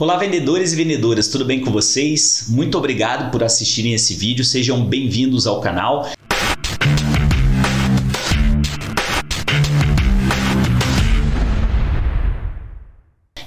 Olá 0.00 0.16
vendedores 0.16 0.72
e 0.72 0.76
vendedoras, 0.76 1.26
tudo 1.26 1.44
bem 1.44 1.60
com 1.60 1.72
vocês? 1.72 2.44
Muito 2.46 2.78
obrigado 2.78 3.32
por 3.32 3.42
assistirem 3.42 3.94
esse 3.94 4.14
vídeo, 4.14 4.44
sejam 4.44 4.84
bem-vindos 4.84 5.44
ao 5.44 5.60
canal. 5.60 6.08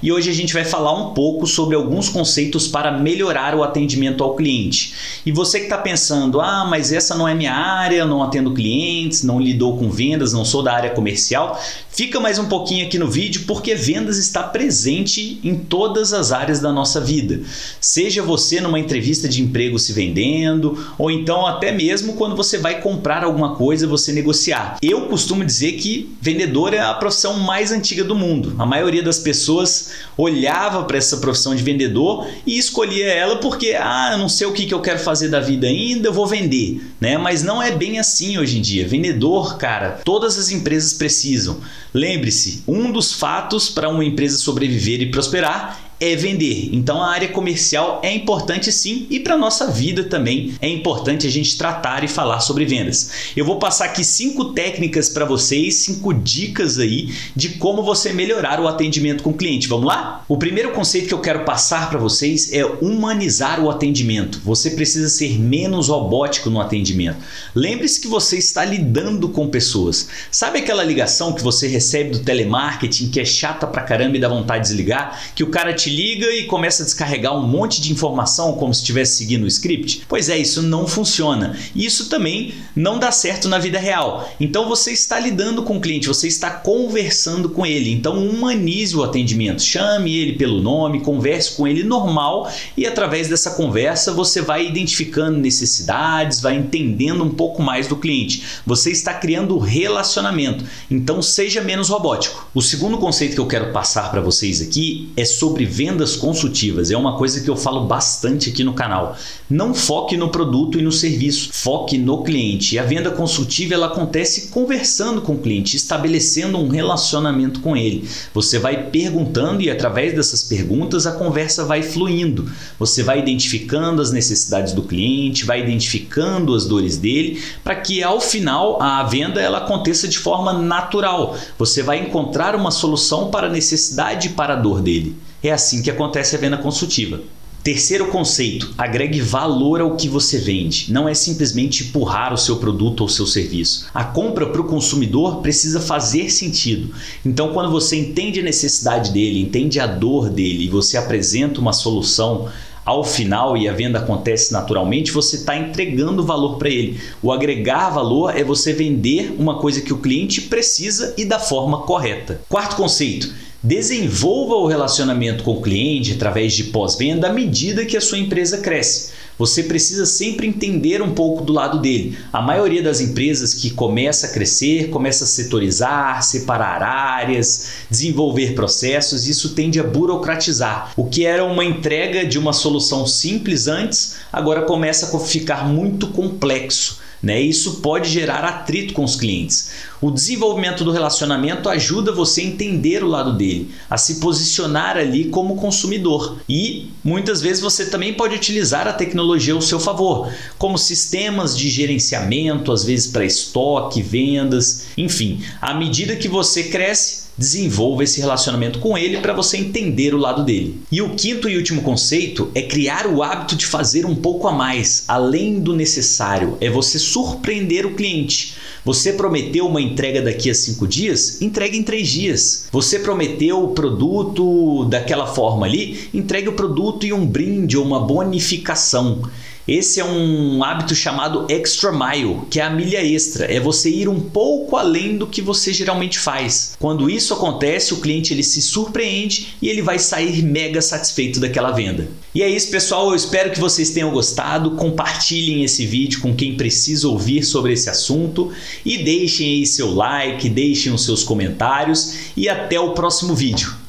e 0.02 0.10
hoje 0.10 0.28
a 0.28 0.34
gente 0.34 0.52
vai 0.52 0.64
falar 0.64 0.92
um 0.92 1.14
pouco 1.14 1.46
sobre 1.46 1.76
alguns 1.76 2.08
conceitos 2.08 2.66
para 2.66 2.90
melhorar 2.90 3.54
o 3.54 3.62
atendimento 3.62 4.24
ao 4.24 4.34
cliente. 4.34 4.94
E 5.24 5.30
você 5.30 5.60
que 5.60 5.66
está 5.66 5.78
pensando, 5.78 6.40
ah, 6.40 6.66
mas 6.68 6.92
essa 6.92 7.14
não 7.14 7.28
é 7.28 7.34
minha 7.34 7.54
área, 7.54 8.04
não 8.04 8.22
atendo 8.22 8.52
clientes, 8.52 9.22
não 9.22 9.40
lidou 9.40 9.78
com 9.78 9.88
vendas, 9.88 10.32
não 10.32 10.44
sou 10.44 10.62
da 10.62 10.74
área 10.74 10.90
comercial, 10.90 11.58
fica 11.92 12.18
mais 12.18 12.38
um 12.38 12.46
pouquinho 12.46 12.86
aqui 12.86 12.98
no 12.98 13.08
vídeo 13.08 13.44
porque 13.46 13.74
vendas 13.74 14.16
está 14.16 14.42
presente 14.42 15.38
em 15.44 15.54
todas 15.54 16.12
as 16.12 16.32
áreas 16.32 16.58
da 16.58 16.72
nossa 16.72 17.00
vida. 17.00 17.40
Seja 17.80 18.22
você 18.22 18.60
numa 18.60 18.78
entrevista 18.78 19.28
de 19.28 19.42
emprego 19.42 19.78
se 19.78 19.92
vendendo, 19.92 20.86
ou 20.98 21.10
então 21.10 21.46
até 21.46 21.70
mesmo 21.70 22.14
quando 22.14 22.34
você 22.34 22.56
vai 22.56 22.80
comprar 22.80 23.22
alguma 23.22 23.54
coisa, 23.54 23.86
você 23.86 24.12
negociar. 24.12 24.78
Eu 24.82 25.02
costumo 25.02 25.44
dizer 25.44 25.72
que 25.72 26.16
vendedor 26.20 26.72
é 26.72 26.80
a 26.80 26.94
profissão 26.94 27.38
mais 27.40 27.70
antiga 27.70 28.02
do 28.02 28.14
mundo. 28.14 28.56
A 28.58 28.64
maioria 28.64 29.02
das 29.02 29.18
pessoas 29.18 29.90
olhava 30.16 30.84
para 30.84 30.96
essa 30.96 31.18
profissão 31.18 31.54
de 31.54 31.62
vendedor 31.62 32.26
e 32.46 32.58
escolhia 32.58 33.06
ela 33.06 33.36
porque, 33.36 33.76
ah, 33.78 34.10
eu 34.12 34.18
não 34.18 34.28
sei 34.28 34.46
o 34.46 34.52
que, 34.52 34.66
que 34.66 34.74
eu 34.74 34.80
quero 34.80 34.98
fazer 34.98 35.28
da 35.28 35.40
vida 35.40 35.66
ainda, 35.66 36.08
eu 36.08 36.12
vou 36.12 36.26
vender, 36.26 36.82
né? 37.00 37.18
Mas 37.18 37.42
não 37.42 37.62
é 37.62 37.70
bem 37.70 37.98
assim 37.98 38.38
hoje 38.38 38.58
em 38.58 38.62
dia. 38.62 38.88
Vendedor, 38.88 39.58
cara, 39.58 40.00
todas 40.04 40.38
as 40.38 40.50
empresas 40.50 40.94
precisam. 40.94 41.60
Lembre-se, 41.94 42.62
um 42.66 42.90
dos 42.90 43.12
fatos 43.12 43.68
para 43.68 43.88
uma 43.88 44.04
empresa 44.04 44.38
sobreviver 44.38 45.02
e 45.02 45.10
prosperar 45.10 45.91
é 46.02 46.16
vender. 46.16 46.70
Então 46.72 47.00
a 47.00 47.12
área 47.12 47.28
comercial 47.28 48.00
é 48.02 48.12
importante 48.12 48.72
sim 48.72 49.06
e 49.08 49.20
para 49.20 49.38
nossa 49.38 49.70
vida 49.70 50.02
também 50.02 50.52
é 50.60 50.68
importante 50.68 51.28
a 51.28 51.30
gente 51.30 51.56
tratar 51.56 52.02
e 52.02 52.08
falar 52.08 52.40
sobre 52.40 52.64
vendas. 52.64 53.32
Eu 53.36 53.44
vou 53.44 53.60
passar 53.60 53.84
aqui 53.84 54.02
cinco 54.02 54.46
técnicas 54.46 55.08
para 55.08 55.24
vocês, 55.24 55.76
cinco 55.76 56.12
dicas 56.12 56.80
aí 56.80 57.14
de 57.36 57.50
como 57.50 57.84
você 57.84 58.12
melhorar 58.12 58.58
o 58.58 58.66
atendimento 58.66 59.22
com 59.22 59.30
o 59.30 59.34
cliente. 59.34 59.68
Vamos 59.68 59.86
lá? 59.86 60.24
O 60.26 60.36
primeiro 60.36 60.72
conceito 60.72 61.06
que 61.06 61.14
eu 61.14 61.20
quero 61.20 61.44
passar 61.44 61.88
para 61.88 62.00
vocês 62.00 62.52
é 62.52 62.64
humanizar 62.64 63.60
o 63.60 63.70
atendimento. 63.70 64.40
Você 64.44 64.70
precisa 64.70 65.08
ser 65.08 65.38
menos 65.38 65.86
robótico 65.86 66.50
no 66.50 66.60
atendimento. 66.60 67.18
Lembre-se 67.54 68.00
que 68.00 68.08
você 68.08 68.36
está 68.38 68.64
lidando 68.64 69.28
com 69.28 69.46
pessoas. 69.46 70.08
Sabe 70.32 70.58
aquela 70.58 70.82
ligação 70.82 71.32
que 71.32 71.42
você 71.42 71.68
recebe 71.68 72.10
do 72.10 72.24
telemarketing 72.24 73.08
que 73.08 73.20
é 73.20 73.24
chata 73.24 73.68
pra 73.68 73.82
caramba 73.82 74.16
e 74.16 74.20
dá 74.20 74.28
vontade 74.28 74.64
de 74.64 74.70
desligar, 74.70 75.32
que 75.36 75.44
o 75.44 75.48
cara 75.48 75.72
te 75.72 75.91
liga 75.92 76.26
e 76.32 76.44
começa 76.44 76.82
a 76.82 76.86
descarregar 76.86 77.36
um 77.36 77.46
monte 77.46 77.80
de 77.80 77.92
informação 77.92 78.54
como 78.54 78.72
se 78.72 78.80
estivesse 78.80 79.18
seguindo 79.18 79.44
o 79.44 79.48
script? 79.48 80.02
Pois 80.08 80.28
é, 80.28 80.38
isso 80.38 80.62
não 80.62 80.86
funciona. 80.86 81.56
Isso 81.74 82.08
também 82.08 82.54
não 82.74 82.98
dá 82.98 83.12
certo 83.12 83.48
na 83.48 83.58
vida 83.58 83.78
real. 83.78 84.28
Então 84.40 84.68
você 84.68 84.92
está 84.92 85.18
lidando 85.18 85.62
com 85.62 85.76
o 85.76 85.80
cliente, 85.80 86.08
você 86.08 86.26
está 86.26 86.50
conversando 86.50 87.50
com 87.50 87.64
ele. 87.64 87.90
Então 87.90 88.26
humanize 88.26 88.96
o 88.96 89.02
atendimento, 89.02 89.62
chame 89.62 90.16
ele 90.16 90.32
pelo 90.34 90.60
nome, 90.60 91.00
converse 91.00 91.52
com 91.52 91.66
ele 91.66 91.82
normal 91.82 92.50
e 92.76 92.86
através 92.86 93.28
dessa 93.28 93.52
conversa 93.52 94.12
você 94.12 94.40
vai 94.40 94.66
identificando 94.66 95.38
necessidades, 95.38 96.40
vai 96.40 96.56
entendendo 96.56 97.22
um 97.22 97.30
pouco 97.30 97.62
mais 97.62 97.86
do 97.86 97.96
cliente. 97.96 98.42
Você 98.66 98.90
está 98.90 99.14
criando 99.14 99.58
relacionamento. 99.58 100.64
Então 100.90 101.20
seja 101.20 101.60
menos 101.60 101.88
robótico. 101.88 102.48
O 102.54 102.62
segundo 102.62 102.98
conceito 102.98 103.34
que 103.34 103.40
eu 103.40 103.46
quero 103.46 103.72
passar 103.72 104.10
para 104.10 104.20
vocês 104.20 104.62
aqui 104.62 105.10
é 105.16 105.24
sobre 105.24 105.64
vendas 105.82 106.14
consultivas. 106.14 106.92
É 106.92 106.96
uma 106.96 107.18
coisa 107.18 107.40
que 107.40 107.50
eu 107.50 107.56
falo 107.56 107.86
bastante 107.86 108.50
aqui 108.50 108.62
no 108.62 108.72
canal. 108.72 109.16
Não 109.50 109.74
foque 109.74 110.16
no 110.16 110.28
produto 110.28 110.78
e 110.78 110.82
no 110.82 110.92
serviço, 110.92 111.50
foque 111.52 111.98
no 111.98 112.22
cliente. 112.22 112.76
E 112.76 112.78
a 112.78 112.84
venda 112.84 113.10
consultiva 113.10 113.74
ela 113.74 113.86
acontece 113.86 114.48
conversando 114.50 115.20
com 115.20 115.32
o 115.32 115.38
cliente, 115.38 115.76
estabelecendo 115.76 116.56
um 116.56 116.68
relacionamento 116.68 117.58
com 117.58 117.76
ele. 117.76 118.08
Você 118.32 118.60
vai 118.60 118.90
perguntando 118.90 119.60
e 119.60 119.68
através 119.68 120.14
dessas 120.14 120.44
perguntas 120.44 121.04
a 121.04 121.12
conversa 121.12 121.64
vai 121.64 121.82
fluindo. 121.82 122.48
Você 122.78 123.02
vai 123.02 123.18
identificando 123.18 124.00
as 124.00 124.12
necessidades 124.12 124.72
do 124.72 124.82
cliente, 124.82 125.44
vai 125.44 125.60
identificando 125.62 126.54
as 126.54 126.64
dores 126.64 126.96
dele, 126.96 127.42
para 127.64 127.74
que 127.74 128.04
ao 128.04 128.20
final 128.20 128.80
a 128.80 129.02
venda 129.02 129.40
ela 129.40 129.58
aconteça 129.58 130.06
de 130.06 130.18
forma 130.18 130.52
natural. 130.52 131.36
Você 131.58 131.82
vai 131.82 131.98
encontrar 131.98 132.54
uma 132.54 132.70
solução 132.70 133.32
para 133.32 133.48
a 133.48 133.50
necessidade 133.50 134.28
e 134.28 134.30
para 134.30 134.52
a 134.52 134.56
dor 134.56 134.80
dele. 134.80 135.16
É 135.42 135.50
assim 135.50 135.82
que 135.82 135.90
acontece 135.90 136.36
a 136.36 136.38
venda 136.38 136.56
consultiva. 136.56 137.20
Terceiro 137.64 138.08
conceito, 138.08 138.74
agregue 138.76 139.20
valor 139.20 139.80
ao 139.80 139.96
que 139.96 140.08
você 140.08 140.38
vende. 140.38 140.92
Não 140.92 141.08
é 141.08 141.14
simplesmente 141.14 141.84
empurrar 141.84 142.32
o 142.32 142.38
seu 142.38 142.56
produto 142.56 143.02
ou 143.02 143.08
seu 143.08 143.24
serviço. 143.26 143.86
A 143.94 144.02
compra 144.02 144.46
para 144.46 144.60
o 144.60 144.66
consumidor 144.66 145.42
precisa 145.42 145.80
fazer 145.80 146.28
sentido. 146.30 146.92
Então, 147.24 147.52
quando 147.52 147.70
você 147.70 147.96
entende 147.96 148.40
a 148.40 148.42
necessidade 148.42 149.12
dele, 149.12 149.40
entende 149.40 149.78
a 149.78 149.86
dor 149.86 150.28
dele 150.28 150.64
e 150.64 150.68
você 150.68 150.96
apresenta 150.96 151.60
uma 151.60 151.72
solução 151.72 152.48
ao 152.84 153.04
final 153.04 153.56
e 153.56 153.68
a 153.68 153.72
venda 153.72 154.00
acontece 154.00 154.52
naturalmente, 154.52 155.12
você 155.12 155.36
está 155.36 155.56
entregando 155.56 156.24
valor 156.24 156.56
para 156.56 156.68
ele. 156.68 157.00
O 157.22 157.30
agregar 157.30 157.90
valor 157.90 158.36
é 158.36 158.42
você 158.42 158.72
vender 158.72 159.36
uma 159.38 159.58
coisa 159.58 159.80
que 159.80 159.92
o 159.92 159.98
cliente 159.98 160.42
precisa 160.42 161.14
e 161.16 161.24
da 161.24 161.38
forma 161.38 161.82
correta. 161.82 162.40
Quarto 162.48 162.74
conceito 162.74 163.32
Desenvolva 163.64 164.56
o 164.56 164.66
relacionamento 164.66 165.44
com 165.44 165.52
o 165.52 165.62
cliente 165.62 166.14
através 166.14 166.52
de 166.52 166.64
pós-venda 166.64 167.28
à 167.28 167.32
medida 167.32 167.86
que 167.86 167.96
a 167.96 168.00
sua 168.00 168.18
empresa 168.18 168.58
cresce. 168.58 169.12
Você 169.38 169.62
precisa 169.62 170.04
sempre 170.04 170.48
entender 170.48 171.00
um 171.00 171.14
pouco 171.14 171.44
do 171.44 171.52
lado 171.52 171.80
dele. 171.80 172.18
A 172.32 172.42
maioria 172.42 172.82
das 172.82 173.00
empresas 173.00 173.54
que 173.54 173.70
começa 173.70 174.26
a 174.26 174.30
crescer, 174.30 174.90
começa 174.90 175.22
a 175.22 175.28
setorizar, 175.28 176.24
separar 176.24 176.82
áreas, 176.82 177.86
desenvolver 177.88 178.56
processos, 178.56 179.28
isso 179.28 179.50
tende 179.50 179.78
a 179.78 179.84
burocratizar. 179.84 180.92
O 180.96 181.06
que 181.06 181.24
era 181.24 181.44
uma 181.44 181.64
entrega 181.64 182.26
de 182.26 182.40
uma 182.40 182.52
solução 182.52 183.06
simples 183.06 183.68
antes, 183.68 184.16
agora 184.32 184.62
começa 184.62 185.16
a 185.16 185.20
ficar 185.20 185.68
muito 185.68 186.08
complexo. 186.08 187.00
Né? 187.22 187.40
Isso 187.40 187.80
pode 187.80 188.10
gerar 188.10 188.44
atrito 188.44 188.92
com 188.94 189.04
os 189.04 189.14
clientes. 189.14 189.70
O 190.00 190.10
desenvolvimento 190.10 190.82
do 190.82 190.90
relacionamento 190.90 191.68
ajuda 191.68 192.10
você 192.10 192.40
a 192.40 192.44
entender 192.44 193.04
o 193.04 193.08
lado 193.08 193.34
dele, 193.34 193.70
a 193.88 193.96
se 193.96 194.16
posicionar 194.16 194.96
ali 194.96 195.26
como 195.26 195.54
consumidor. 195.54 196.38
E 196.48 196.90
muitas 197.04 197.40
vezes 197.40 197.62
você 197.62 197.86
também 197.86 198.14
pode 198.14 198.34
utilizar 198.34 198.88
a 198.88 198.92
tecnologia 198.92 199.54
ao 199.54 199.62
seu 199.62 199.78
favor, 199.78 200.32
como 200.58 200.76
sistemas 200.76 201.56
de 201.56 201.70
gerenciamento, 201.70 202.72
às 202.72 202.84
vezes 202.84 203.06
para 203.06 203.24
estoque, 203.24 204.02
vendas, 204.02 204.86
enfim. 204.96 205.44
À 205.60 205.72
medida 205.72 206.16
que 206.16 206.26
você 206.26 206.64
cresce, 206.64 207.21
desenvolva 207.36 208.04
esse 208.04 208.20
relacionamento 208.20 208.78
com 208.78 208.96
ele 208.96 209.18
para 209.18 209.32
você 209.32 209.56
entender 209.56 210.14
o 210.14 210.18
lado 210.18 210.44
dele. 210.44 210.80
E 210.90 211.00
o 211.00 211.10
quinto 211.10 211.48
e 211.48 211.56
último 211.56 211.82
conceito 211.82 212.50
é 212.54 212.62
criar 212.62 213.06
o 213.06 213.22
hábito 213.22 213.56
de 213.56 213.66
fazer 213.66 214.04
um 214.04 214.14
pouco 214.14 214.46
a 214.46 214.52
mais, 214.52 215.04
além 215.08 215.60
do 215.60 215.74
necessário. 215.74 216.56
É 216.60 216.68
você 216.68 216.98
surpreender 216.98 217.86
o 217.86 217.94
cliente. 217.94 218.54
Você 218.84 219.12
prometeu 219.12 219.66
uma 219.66 219.80
entrega 219.80 220.20
daqui 220.20 220.50
a 220.50 220.54
cinco 220.54 220.88
dias? 220.88 221.40
Entregue 221.40 221.78
em 221.78 221.82
três 221.82 222.08
dias. 222.08 222.66
Você 222.72 222.98
prometeu 222.98 223.62
o 223.62 223.68
produto 223.68 224.84
daquela 224.86 225.26
forma 225.26 225.66
ali? 225.66 226.08
Entregue 226.12 226.48
o 226.48 226.54
produto 226.54 227.06
e 227.06 227.12
um 227.12 227.24
brinde 227.24 227.76
ou 227.76 227.84
uma 227.84 228.00
bonificação. 228.00 229.22
Esse 229.66 230.00
é 230.00 230.04
um 230.04 230.64
hábito 230.64 230.92
chamado 230.94 231.46
extra 231.48 231.92
mile, 231.92 232.40
que 232.50 232.58
é 232.58 232.64
a 232.64 232.70
milha 232.70 233.04
extra, 233.04 233.44
é 233.44 233.60
você 233.60 233.88
ir 233.88 234.08
um 234.08 234.18
pouco 234.18 234.76
além 234.76 235.16
do 235.16 235.26
que 235.26 235.40
você 235.40 235.72
geralmente 235.72 236.18
faz. 236.18 236.74
Quando 236.80 237.08
isso 237.08 237.32
acontece, 237.32 237.94
o 237.94 238.00
cliente 238.00 238.34
ele 238.34 238.42
se 238.42 238.60
surpreende 238.60 239.54
e 239.62 239.68
ele 239.68 239.80
vai 239.80 240.00
sair 240.00 240.42
mega 240.42 240.82
satisfeito 240.82 241.38
daquela 241.38 241.70
venda. 241.70 242.08
E 242.34 242.42
é 242.42 242.48
isso, 242.48 242.70
pessoal, 242.70 243.10
eu 243.10 243.14
espero 243.14 243.52
que 243.52 243.60
vocês 243.60 243.90
tenham 243.90 244.10
gostado. 244.10 244.72
Compartilhem 244.72 245.62
esse 245.62 245.86
vídeo 245.86 246.20
com 246.20 246.34
quem 246.34 246.56
precisa 246.56 247.06
ouvir 247.06 247.44
sobre 247.44 247.72
esse 247.72 247.88
assunto 247.88 248.50
e 248.84 248.98
deixem 248.98 249.46
aí 249.46 249.66
seu 249.66 249.94
like, 249.94 250.48
deixem 250.48 250.92
os 250.92 251.04
seus 251.04 251.22
comentários 251.22 252.14
e 252.36 252.48
até 252.48 252.80
o 252.80 252.94
próximo 252.94 253.34
vídeo. 253.34 253.81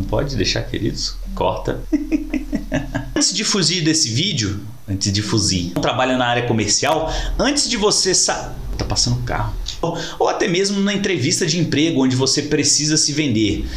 Não 0.00 0.06
pode 0.06 0.34
deixar, 0.34 0.62
queridos? 0.62 1.14
Corta. 1.34 1.82
antes 3.14 3.34
de 3.34 3.44
fugir 3.44 3.84
desse 3.84 4.08
vídeo, 4.08 4.66
antes 4.88 5.12
de 5.12 5.20
fugir, 5.20 5.72
trabalha 5.74 6.16
na 6.16 6.26
área 6.26 6.48
comercial, 6.48 7.12
antes 7.38 7.68
de 7.68 7.76
você 7.76 8.14
sa 8.14 8.56
tá 8.78 8.84
passando 8.86 9.18
um 9.18 9.22
carro. 9.24 9.54
Ou, 9.82 9.98
ou 10.18 10.28
até 10.30 10.48
mesmo 10.48 10.80
na 10.80 10.94
entrevista 10.94 11.46
de 11.46 11.58
emprego 11.58 12.02
onde 12.02 12.16
você 12.16 12.40
precisa 12.40 12.96
se 12.96 13.12
vender. 13.12 13.68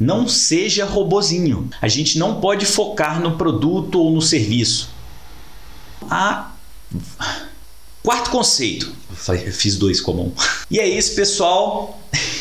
Não 0.00 0.26
seja 0.26 0.84
robozinho. 0.84 1.70
A 1.80 1.86
gente 1.86 2.18
não 2.18 2.40
pode 2.40 2.66
focar 2.66 3.20
no 3.20 3.36
produto 3.36 4.00
ou 4.00 4.12
no 4.12 4.20
serviço. 4.20 4.90
A 6.10 6.50
Quarto 8.02 8.30
conceito, 8.30 8.90
fiz 9.52 9.76
dois 9.76 10.00
com 10.00 10.12
a 10.12 10.14
mão. 10.14 10.32
E 10.70 10.80
é 10.80 10.88
isso, 10.88 11.14
pessoal. 11.14 12.00